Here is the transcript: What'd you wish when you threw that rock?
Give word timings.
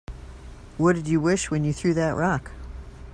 What'd 0.79 1.07
you 1.07 1.21
wish 1.21 1.51
when 1.51 1.63
you 1.63 1.73
threw 1.73 1.93
that 1.93 2.15
rock? 2.15 2.53